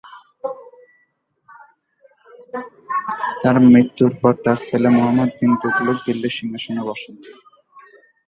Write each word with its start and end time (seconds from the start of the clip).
তার 3.41 3.55
মৃত্যুর 3.65 4.11
পর 4.21 4.33
তার 4.45 4.57
ছেলে 4.67 4.87
মুহাম্মদ 4.95 5.31
বিন 5.37 5.51
তুগলক 5.61 5.97
দিল্লির 6.05 6.35
সিংহাসনে 6.37 6.81
বসেন। 6.89 7.15